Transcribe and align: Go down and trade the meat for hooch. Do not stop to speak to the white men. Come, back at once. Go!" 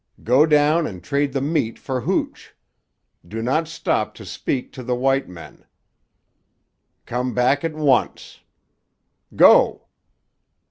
Go 0.23 0.47
down 0.47 0.87
and 0.87 1.03
trade 1.03 1.31
the 1.31 1.41
meat 1.41 1.77
for 1.77 2.01
hooch. 2.01 2.55
Do 3.23 3.43
not 3.43 3.67
stop 3.67 4.15
to 4.15 4.25
speak 4.25 4.71
to 4.73 4.81
the 4.81 4.95
white 4.95 5.29
men. 5.29 5.63
Come, 7.05 7.35
back 7.35 7.63
at 7.63 7.75
once. 7.75 8.39
Go!" 9.35 9.85